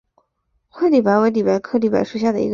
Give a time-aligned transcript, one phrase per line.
[0.67, 2.49] 灰里白为里白科里白属下的一个种。